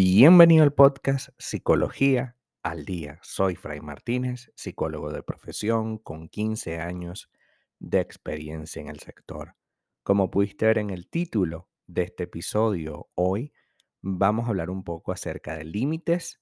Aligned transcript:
Bienvenido 0.00 0.62
al 0.62 0.72
podcast 0.72 1.30
Psicología 1.38 2.36
al 2.62 2.84
Día. 2.84 3.18
Soy 3.20 3.56
Fray 3.56 3.80
Martínez, 3.80 4.52
psicólogo 4.54 5.10
de 5.10 5.24
profesión 5.24 5.98
con 5.98 6.28
15 6.28 6.78
años 6.78 7.32
de 7.80 7.98
experiencia 7.98 8.80
en 8.80 8.90
el 8.90 9.00
sector. 9.00 9.56
Como 10.04 10.30
pudiste 10.30 10.66
ver 10.66 10.78
en 10.78 10.90
el 10.90 11.08
título 11.08 11.68
de 11.88 12.02
este 12.02 12.22
episodio, 12.22 13.10
hoy 13.16 13.52
vamos 14.00 14.46
a 14.46 14.50
hablar 14.50 14.70
un 14.70 14.84
poco 14.84 15.10
acerca 15.10 15.56
de 15.56 15.64
límites 15.64 16.40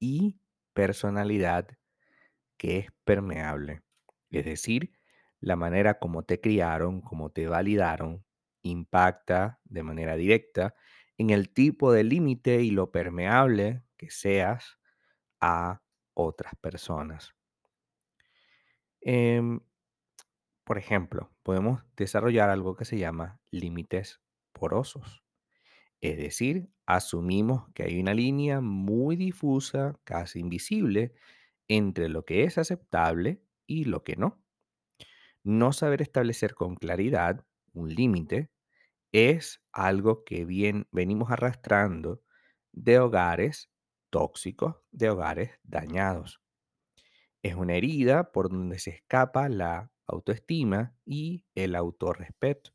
y 0.00 0.40
personalidad 0.72 1.68
que 2.56 2.78
es 2.78 2.86
permeable. 3.04 3.82
Es 4.28 4.44
decir, 4.44 4.90
la 5.38 5.54
manera 5.54 6.00
como 6.00 6.24
te 6.24 6.40
criaron, 6.40 7.00
como 7.00 7.30
te 7.30 7.46
validaron, 7.46 8.24
impacta 8.62 9.60
de 9.62 9.84
manera 9.84 10.16
directa 10.16 10.74
en 11.18 11.30
el 11.30 11.50
tipo 11.50 11.92
de 11.92 12.04
límite 12.04 12.62
y 12.62 12.70
lo 12.70 12.92
permeable 12.92 13.82
que 13.96 14.10
seas 14.10 14.78
a 15.40 15.82
otras 16.14 16.54
personas. 16.60 17.34
Em, 19.00 19.60
por 20.64 20.78
ejemplo, 20.78 21.30
podemos 21.42 21.82
desarrollar 21.96 22.50
algo 22.50 22.76
que 22.76 22.84
se 22.84 22.98
llama 22.98 23.40
límites 23.50 24.20
porosos. 24.52 25.24
Es 26.00 26.16
decir, 26.18 26.70
asumimos 26.86 27.68
que 27.74 27.84
hay 27.84 28.00
una 28.00 28.14
línea 28.14 28.60
muy 28.60 29.16
difusa, 29.16 29.98
casi 30.04 30.40
invisible, 30.40 31.14
entre 31.68 32.08
lo 32.08 32.24
que 32.24 32.44
es 32.44 32.58
aceptable 32.58 33.42
y 33.66 33.84
lo 33.84 34.04
que 34.04 34.16
no. 34.16 34.42
No 35.42 35.72
saber 35.72 36.02
establecer 36.02 36.54
con 36.54 36.76
claridad 36.76 37.44
un 37.72 37.94
límite 37.94 38.50
es 39.12 39.62
algo 39.72 40.24
que 40.24 40.44
bien 40.44 40.86
venimos 40.92 41.30
arrastrando 41.30 42.22
de 42.72 42.98
hogares 42.98 43.70
tóxicos, 44.10 44.76
de 44.90 45.10
hogares 45.10 45.50
dañados. 45.62 46.40
Es 47.42 47.54
una 47.54 47.74
herida 47.74 48.32
por 48.32 48.48
donde 48.50 48.78
se 48.78 48.90
escapa 48.90 49.48
la 49.48 49.90
autoestima 50.06 50.94
y 51.04 51.44
el 51.54 51.74
autorrespeto. 51.74 52.72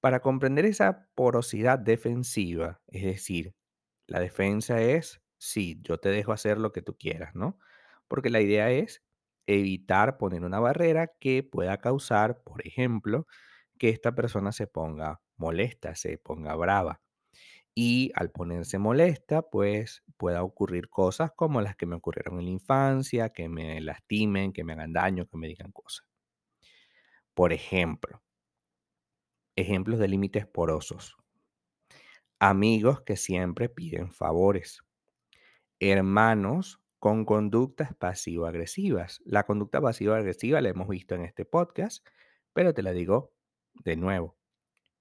Para 0.00 0.20
comprender 0.20 0.66
esa 0.66 1.08
porosidad 1.14 1.78
defensiva, 1.78 2.82
es 2.88 3.04
decir, 3.04 3.54
la 4.06 4.20
defensa 4.20 4.82
es, 4.82 5.22
sí, 5.38 5.80
yo 5.82 5.98
te 5.98 6.08
dejo 6.10 6.32
hacer 6.32 6.58
lo 6.58 6.72
que 6.72 6.82
tú 6.82 6.96
quieras, 6.98 7.34
¿no? 7.34 7.58
Porque 8.08 8.30
la 8.30 8.40
idea 8.40 8.70
es 8.70 9.02
evitar 9.46 10.18
poner 10.18 10.44
una 10.44 10.60
barrera 10.60 11.08
que 11.20 11.42
pueda 11.42 11.78
causar, 11.78 12.42
por 12.42 12.66
ejemplo, 12.66 13.26
que 13.82 13.88
esta 13.88 14.14
persona 14.14 14.52
se 14.52 14.68
ponga 14.68 15.20
molesta, 15.36 15.96
se 15.96 16.16
ponga 16.16 16.54
brava. 16.54 17.02
Y 17.74 18.12
al 18.14 18.30
ponerse 18.30 18.78
molesta, 18.78 19.42
pues 19.42 20.04
pueda 20.16 20.44
ocurrir 20.44 20.88
cosas 20.88 21.32
como 21.34 21.60
las 21.60 21.74
que 21.74 21.86
me 21.86 21.96
ocurrieron 21.96 22.38
en 22.38 22.44
la 22.44 22.52
infancia, 22.52 23.30
que 23.30 23.48
me 23.48 23.80
lastimen, 23.80 24.52
que 24.52 24.62
me 24.62 24.74
hagan 24.74 24.92
daño, 24.92 25.26
que 25.26 25.36
me 25.36 25.48
digan 25.48 25.72
cosas. 25.72 26.06
Por 27.34 27.52
ejemplo, 27.52 28.22
ejemplos 29.56 29.98
de 29.98 30.06
límites 30.06 30.46
porosos. 30.46 31.16
Amigos 32.38 33.00
que 33.00 33.16
siempre 33.16 33.68
piden 33.68 34.12
favores. 34.12 34.84
Hermanos 35.80 36.80
con 37.00 37.24
conductas 37.24 37.96
pasivo-agresivas. 37.96 39.20
La 39.24 39.42
conducta 39.42 39.80
pasivo-agresiva 39.80 40.60
la 40.60 40.68
hemos 40.68 40.86
visto 40.86 41.16
en 41.16 41.24
este 41.24 41.44
podcast, 41.44 42.06
pero 42.52 42.74
te 42.74 42.84
la 42.84 42.92
digo 42.92 43.32
de 43.74 43.96
nuevo. 43.96 44.36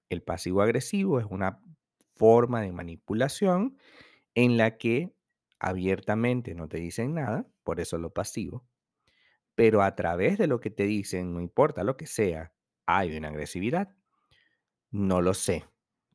El 0.10 0.24
pasivo-agresivo 0.24 1.20
es 1.20 1.26
una 1.30 1.62
forma 2.16 2.62
de 2.62 2.72
manipulación 2.72 3.78
en 4.36 4.58
la 4.58 4.78
que 4.78 5.16
abiertamente 5.60 6.56
no 6.56 6.68
te 6.68 6.78
dicen 6.78 7.14
nada, 7.16 7.48
por 7.64 7.80
eso 7.80 7.98
lo 7.98 8.14
pasivo, 8.14 8.66
pero 9.56 9.84
a 9.84 9.96
través 9.96 10.38
de 10.38 10.48
lo 10.48 10.60
que 10.60 10.72
te 10.72 10.84
dicen, 10.86 11.34
no 11.34 11.42
importa 11.42 11.84
lo 11.84 11.98
que 11.98 12.08
sea, 12.08 12.54
hay 12.86 13.16
una 13.18 13.30
agresividad. 13.30 13.96
No 14.92 15.22
lo 15.22 15.34
sé, 15.34 15.66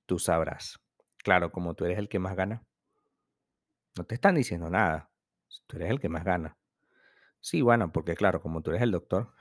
tú 0.07 0.19
sabrás. 0.19 0.81
Claro, 1.25 1.53
como 1.53 1.75
tú 1.75 1.85
eres 1.85 1.99
el 1.99 2.09
que 2.09 2.19
más 2.19 2.37
gana. 2.37 2.67
No 3.97 4.05
te 4.05 4.15
están 4.15 4.35
diciendo 4.35 4.71
nada, 4.71 5.11
tú 5.67 5.77
eres 5.77 5.91
el 5.91 6.01
que 6.01 6.09
más 6.09 6.25
gana. 6.25 6.57
Sí, 7.41 7.63
bueno, 7.63 7.93
porque 7.93 8.17
claro, 8.17 8.41
como 8.41 8.63
tú 8.63 8.71
eres 8.71 8.83
el 8.83 8.91
doctor. 8.91 9.33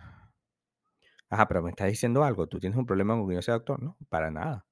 Ajá, 1.36 1.50
pero 1.50 1.62
me 1.62 1.70
estás 1.70 1.90
diciendo 1.90 2.24
algo, 2.24 2.48
tú 2.48 2.62
tienes 2.62 2.80
un 2.80 2.86
problema 2.86 3.14
con 3.14 3.28
que 3.28 3.36
yo 3.36 3.42
sea 3.42 3.56
doctor, 3.56 3.84
no, 3.84 3.98
para 4.08 4.32
nada. 4.32 4.66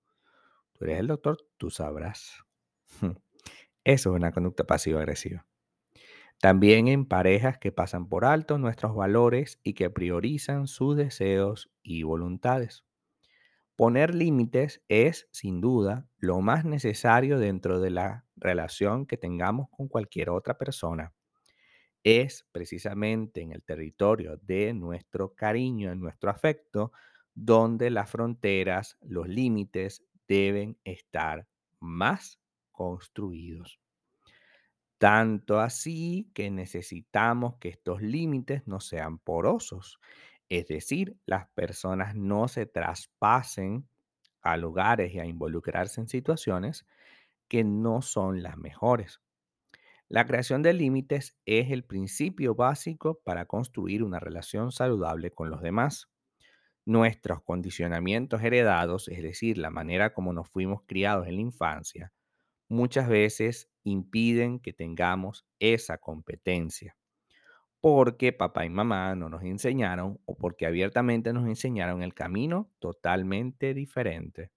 Tú 0.72 0.86
eres 0.86 0.98
el 1.00 1.08
doctor, 1.08 1.46
tú 1.58 1.70
sabrás. 1.70 2.46
Eso 3.84 4.12
es 4.12 4.16
una 4.16 4.32
conducta 4.32 4.64
pasivo-agresiva. 4.64 5.46
También 6.40 6.88
en 6.88 7.06
parejas 7.06 7.58
que 7.58 7.74
pasan 7.74 8.08
por 8.08 8.24
alto 8.24 8.58
nuestros 8.60 8.96
valores 8.96 9.60
y 9.62 9.74
que 9.74 9.90
priorizan 9.90 10.68
sus 10.68 10.96
deseos 10.96 11.70
y 11.84 12.04
voluntades. 12.04 12.86
Poner 13.76 14.16
límites 14.16 14.82
es, 14.88 15.28
sin 15.34 15.60
duda, 15.60 16.08
lo 16.18 16.40
más 16.40 16.64
necesario 16.64 17.40
dentro 17.40 17.82
de 17.82 17.90
la 17.90 18.26
relación 18.38 19.06
que 19.06 19.18
tengamos 19.18 19.68
con 19.70 19.90
cualquier 19.90 20.30
otra 20.30 20.58
persona. 20.58 21.12
Es 22.04 22.46
precisamente 22.52 23.42
en 23.42 23.52
el 23.52 23.64
territorio 23.64 24.38
de 24.38 24.74
nuestro 24.74 25.34
cariño, 25.34 25.92
en 25.92 26.00
nuestro 26.00 26.30
afecto, 26.30 26.92
donde 27.34 27.90
las 27.90 28.10
fronteras, 28.10 28.98
los 29.02 29.28
límites 29.28 30.04
deben 30.28 30.78
estar 30.84 31.48
más 31.80 32.40
construidos. 32.72 33.80
Tanto 34.98 35.60
así 35.60 36.30
que 36.34 36.50
necesitamos 36.50 37.58
que 37.58 37.70
estos 37.70 38.02
límites 38.02 38.68
no 38.68 38.80
sean 38.80 39.20
porosos, 39.20 40.00
es 40.50 40.68
decir, 40.68 41.18
las 41.26 41.48
personas 41.50 42.16
no 42.16 42.48
se 42.48 42.66
traspasen 42.66 43.88
a 44.42 44.58
lugares 44.58 45.14
y 45.14 45.20
a 45.20 45.26
involucrarse 45.26 46.02
en 46.02 46.08
situaciones 46.08 46.86
que 47.48 47.64
no 47.64 48.02
son 48.02 48.44
las 48.44 48.58
mejores. 48.58 49.22
La 50.14 50.28
creación 50.28 50.62
de 50.62 50.74
límites 50.74 51.36
es 51.48 51.72
el 51.72 51.86
principio 51.86 52.54
básico 52.54 53.20
para 53.24 53.48
construir 53.48 54.04
una 54.04 54.20
relación 54.20 54.72
saludable 54.72 55.32
con 55.32 55.50
los 55.50 55.64
demás. 55.64 56.08
Nuestros 56.86 57.42
condicionamientos 57.42 58.44
heredados, 58.44 59.08
es 59.08 59.24
decir, 59.24 59.58
la 59.58 59.72
manera 59.72 60.14
como 60.14 60.32
nos 60.32 60.48
fuimos 60.50 60.84
criados 60.86 61.26
en 61.26 61.38
la 61.38 61.42
infancia, 61.42 62.14
muchas 62.70 63.10
veces 63.10 63.72
impiden 63.84 64.60
que 64.60 64.72
tengamos 64.72 65.48
esa 65.58 65.98
competencia. 65.98 66.96
Porque 67.82 68.34
papá 68.34 68.66
y 68.66 68.70
mamá 68.70 69.16
no 69.16 69.30
nos 69.30 69.42
enseñaron 69.42 70.20
o 70.26 70.38
porque 70.38 70.68
abiertamente 70.68 71.34
nos 71.34 71.48
enseñaron 71.48 72.04
el 72.04 72.14
camino 72.14 72.70
totalmente 72.78 73.74
diferente. 73.74 74.52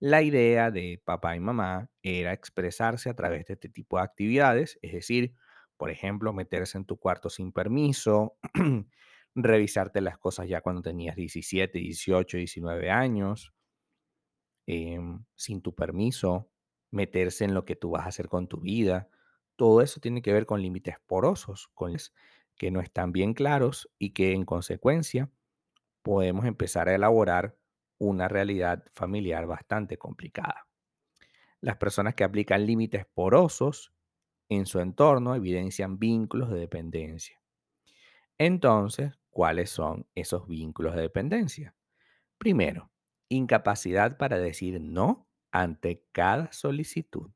La 0.00 0.22
idea 0.22 0.70
de 0.70 1.00
papá 1.04 1.36
y 1.36 1.40
mamá 1.40 1.90
era 2.02 2.32
expresarse 2.32 3.08
a 3.08 3.14
través 3.14 3.46
de 3.46 3.54
este 3.54 3.68
tipo 3.68 3.96
de 3.96 4.04
actividades, 4.04 4.78
es 4.82 4.92
decir, 4.92 5.34
por 5.76 5.90
ejemplo, 5.90 6.32
meterse 6.32 6.78
en 6.78 6.84
tu 6.84 6.98
cuarto 6.98 7.30
sin 7.30 7.52
permiso, 7.52 8.36
revisarte 9.34 10.00
las 10.00 10.18
cosas 10.18 10.48
ya 10.48 10.60
cuando 10.60 10.82
tenías 10.82 11.16
17, 11.16 11.78
18, 11.78 12.36
19 12.36 12.90
años, 12.90 13.52
em, 14.66 15.24
sin 15.36 15.62
tu 15.62 15.74
permiso, 15.74 16.50
meterse 16.90 17.44
en 17.44 17.54
lo 17.54 17.64
que 17.64 17.76
tú 17.76 17.90
vas 17.90 18.04
a 18.06 18.08
hacer 18.08 18.28
con 18.28 18.48
tu 18.48 18.60
vida. 18.60 19.08
Todo 19.56 19.82
eso 19.82 20.00
tiene 20.00 20.22
que 20.22 20.32
ver 20.32 20.46
con 20.46 20.62
límites 20.62 20.96
porosos, 21.06 21.68
con 21.74 21.96
que 22.56 22.70
no 22.70 22.80
están 22.80 23.12
bien 23.12 23.34
claros 23.34 23.90
y 23.98 24.10
que 24.10 24.32
en 24.32 24.44
consecuencia 24.44 25.30
podemos 26.02 26.46
empezar 26.46 26.88
a 26.88 26.94
elaborar 26.94 27.56
una 27.98 28.28
realidad 28.28 28.84
familiar 28.92 29.46
bastante 29.46 29.98
complicada. 29.98 30.66
Las 31.60 31.76
personas 31.78 32.14
que 32.14 32.24
aplican 32.24 32.66
límites 32.66 33.06
porosos 33.06 33.92
en 34.48 34.66
su 34.66 34.80
entorno 34.80 35.34
evidencian 35.34 35.98
vínculos 35.98 36.50
de 36.50 36.60
dependencia. 36.60 37.40
Entonces, 38.38 39.12
¿cuáles 39.30 39.70
son 39.70 40.06
esos 40.14 40.46
vínculos 40.46 40.94
de 40.94 41.02
dependencia? 41.02 41.74
Primero, 42.38 42.90
incapacidad 43.28 44.16
para 44.18 44.38
decir 44.38 44.80
no 44.80 45.28
ante 45.52 46.04
cada 46.12 46.52
solicitud. 46.52 47.30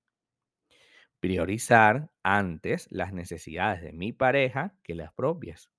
Priorizar 1.21 2.11
antes 2.25 2.89
las 2.91 3.13
necesidades 3.13 3.83
de 3.83 3.93
mi 3.93 4.13
pareja 4.13 4.77
que 4.83 4.95
las 4.95 5.13
propias. 5.13 5.71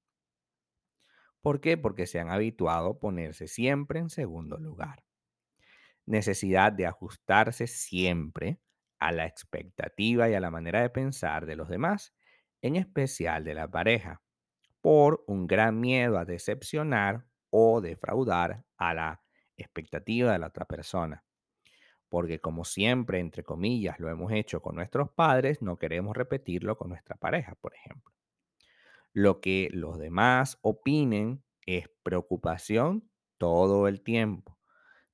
¿Por 1.41 1.59
qué? 1.59 1.77
Porque 1.77 2.07
se 2.07 2.19
han 2.19 2.29
habituado 2.29 2.91
a 2.91 2.99
ponerse 2.99 3.47
siempre 3.49 3.99
en 3.99 4.09
segundo 4.09 4.57
lugar. 4.57 5.03
Necesidad 6.05 6.71
de 6.73 6.87
ajustarse 6.87 7.67
siempre 7.67 8.59
a 8.99 9.11
la 9.11 9.25
expectativa 9.25 10.29
y 10.29 10.33
a 10.33 10.39
la 10.39 10.51
manera 10.51 10.81
de 10.81 10.89
pensar 10.89 11.45
de 11.45 11.55
los 11.55 11.69
demás, 11.69 12.13
en 12.61 12.75
especial 12.75 13.43
de 13.45 13.53
la 13.53 13.69
pareja, 13.69 14.21
por 14.81 15.23
un 15.27 15.47
gran 15.47 15.79
miedo 15.79 16.17
a 16.19 16.25
decepcionar 16.25 17.27
o 17.51 17.81
defraudar 17.81 18.65
a 18.77 18.93
la 18.93 19.23
expectativa 19.57 20.33
de 20.33 20.39
la 20.39 20.47
otra 20.47 20.65
persona. 20.65 21.23
porque 22.09 22.39
como 22.39 22.65
siempre, 22.65 23.19
entre 23.19 23.43
comillas, 23.43 23.99
lo 23.99 24.09
hemos 24.09 24.31
hecho 24.33 24.61
con 24.61 24.75
nuestros 24.75 25.11
padres, 25.11 25.61
no 25.61 25.77
queremos 25.77 26.15
repetirlo 26.17 26.77
con 26.77 26.89
nuestra 26.89 27.15
pareja, 27.17 27.55
por 27.55 27.75
ejemplo. 27.75 28.13
Lo 29.13 29.41
que 29.41 29.69
los 29.73 29.97
demás 29.99 30.57
opinen 30.61 31.43
es 31.65 31.89
preocupación 32.03 33.09
todo 33.37 33.87
el 33.87 34.01
tiempo. 34.01 34.57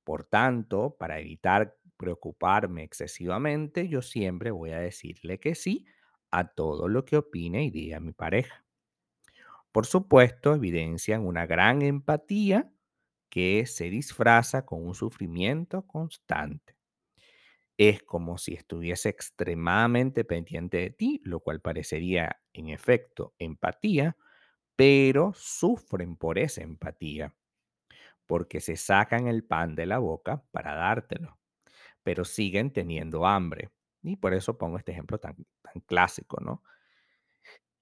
Por 0.04 0.24
tanto, 0.24 0.96
para 0.98 1.20
evitar 1.20 1.76
preocuparme 1.96 2.84
excesivamente, 2.84 3.88
yo 3.88 4.02
siempre 4.02 4.50
voy 4.52 4.72
a 4.72 4.78
decirle 4.80 5.40
que 5.40 5.54
sí 5.54 5.86
a 6.30 6.48
todo 6.54 6.88
lo 6.88 7.04
que 7.04 7.18
opine 7.18 7.64
y 7.64 7.70
diga 7.70 8.00
mi 8.00 8.12
pareja. 8.12 8.64
Por 9.72 9.86
supuesto, 9.86 10.54
evidencian 10.54 11.24
una 11.26 11.46
gran 11.46 11.82
empatía 11.82 12.72
que 13.30 13.66
se 13.66 13.90
disfraza 13.90 14.66
con 14.66 14.86
un 14.86 14.94
sufrimiento 14.94 15.86
constante. 15.86 16.75
Es 17.78 18.02
como 18.02 18.38
si 18.38 18.54
estuviese 18.54 19.08
extremadamente 19.10 20.24
pendiente 20.24 20.78
de 20.78 20.90
ti, 20.90 21.20
lo 21.24 21.40
cual 21.40 21.60
parecería, 21.60 22.40
en 22.54 22.68
efecto, 22.70 23.34
empatía, 23.38 24.16
pero 24.76 25.32
sufren 25.34 26.16
por 26.16 26.38
esa 26.38 26.62
empatía, 26.62 27.34
porque 28.26 28.60
se 28.60 28.76
sacan 28.76 29.28
el 29.28 29.44
pan 29.44 29.74
de 29.76 29.86
la 29.86 29.98
boca 29.98 30.44
para 30.52 30.74
dártelo, 30.74 31.38
pero 32.02 32.24
siguen 32.24 32.72
teniendo 32.72 33.26
hambre. 33.26 33.70
Y 34.02 34.16
por 34.16 34.34
eso 34.34 34.58
pongo 34.58 34.78
este 34.78 34.92
ejemplo 34.92 35.18
tan, 35.18 35.36
tan 35.62 35.80
clásico, 35.82 36.38
¿no? 36.40 36.62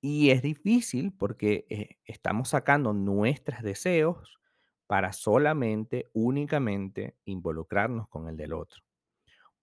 Y 0.00 0.30
es 0.30 0.42
difícil 0.42 1.12
porque 1.12 1.66
eh, 1.70 1.96
estamos 2.04 2.50
sacando 2.50 2.92
nuestros 2.92 3.62
deseos 3.62 4.38
para 4.86 5.12
solamente, 5.12 6.10
únicamente 6.12 7.16
involucrarnos 7.24 8.08
con 8.08 8.28
el 8.28 8.36
del 8.36 8.52
otro. 8.52 8.83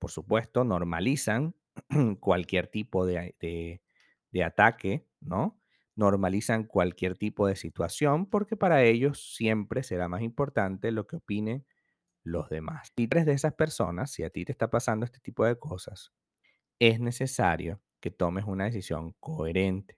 Por 0.01 0.11
supuesto, 0.11 0.65
normalizan 0.65 1.55
cualquier 2.21 2.67
tipo 2.67 3.07
de, 3.07 3.37
de- 3.41 4.43
ataque, 4.43 5.07
¿no? 5.21 5.61
Normalizan 5.95 6.65
cualquier 6.65 7.17
tipo 7.17 7.47
de 7.47 7.55
situación 7.55 8.27
porque 8.29 8.57
para 8.57 8.83
ellos 8.83 9.35
siempre 9.35 9.83
será 9.83 10.09
más 10.09 10.23
importante 10.23 10.91
lo 10.91 11.07
que 11.07 11.17
opinen 11.17 11.65
los 12.23 12.49
demás. 12.49 12.91
Si 12.97 13.07
tú 13.07 13.17
eres 13.17 13.27
de 13.27 13.33
esas 13.33 13.53
personas, 13.55 14.11
si 14.11 14.23
a 14.23 14.31
ti 14.31 14.45
te 14.45 14.51
está 14.53 14.69
pasando 14.71 15.05
este 15.05 15.19
tipo 15.21 15.45
de 15.45 15.59
cosas, 15.59 16.13
es 16.79 16.99
necesario 16.99 17.81
que 18.01 18.11
tomes 18.11 18.45
una 18.45 18.65
decisión 18.65 19.13
coherente 19.19 19.97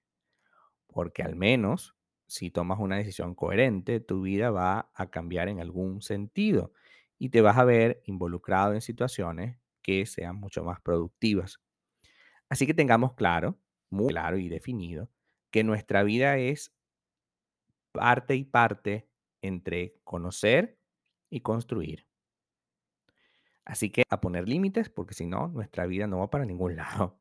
porque 0.87 1.23
al 1.23 1.35
menos 1.35 1.95
si 2.27 2.49
tomas 2.51 2.79
una 2.79 2.97
decisión 2.97 3.35
coherente, 3.35 3.99
tu 3.99 4.21
vida 4.21 4.49
va 4.51 4.91
a 4.95 5.09
cambiar 5.11 5.49
en 5.49 5.59
algún 5.59 6.01
sentido 6.01 6.73
y 7.19 7.29
te 7.29 7.41
vas 7.41 7.57
a 7.57 7.63
ver 7.65 8.01
involucrado 8.05 8.73
en 8.73 8.81
situaciones 8.81 9.57
que 9.83 10.05
sean 10.07 10.37
mucho 10.37 10.63
más 10.63 10.81
productivas. 10.81 11.59
Así 12.49 12.67
que 12.67 12.73
tengamos 12.73 13.13
claro, 13.13 13.59
muy 13.89 14.09
claro 14.09 14.37
y 14.37 14.49
definido, 14.49 15.09
que 15.51 15.63
nuestra 15.63 16.03
vida 16.03 16.37
es 16.37 16.73
parte 17.91 18.35
y 18.35 18.43
parte 18.43 19.07
entre 19.41 19.95
conocer 20.03 20.79
y 21.29 21.41
construir. 21.41 22.07
Así 23.65 23.89
que 23.91 24.03
a 24.09 24.19
poner 24.19 24.47
límites, 24.47 24.89
porque 24.89 25.13
si 25.13 25.25
no, 25.25 25.47
nuestra 25.47 25.85
vida 25.85 26.07
no 26.07 26.19
va 26.19 26.29
para 26.29 26.45
ningún 26.45 26.75
lado. 26.77 27.19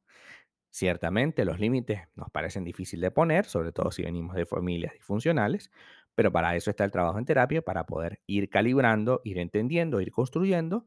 Ciertamente 0.71 1.45
los 1.45 1.61
límites 1.61 2.03
nos 2.15 2.31
parecen 2.31 2.65
difíciles 2.65 3.03
de 3.03 3.11
poner, 3.11 3.45
sobre 3.45 3.73
todo 3.73 3.91
si 3.91 4.03
venimos 4.03 4.35
de 4.37 4.47
familias 4.47 4.95
disfuncionales, 4.95 5.71
pero 6.15 6.33
para 6.33 6.57
eso 6.57 6.71
está 6.71 6.85
el 6.85 6.91
trabajo 6.91 7.19
en 7.19 7.27
terapia, 7.27 7.63
para 7.63 7.87
poder 7.87 8.21
ir 8.27 8.49
calibrando, 8.51 9.21
ir 9.25 9.39
entendiendo, 9.39 10.01
ir 10.01 10.13
construyendo 10.13 10.87